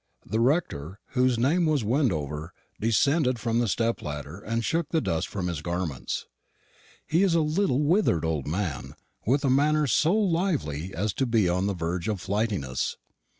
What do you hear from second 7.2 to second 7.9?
is a little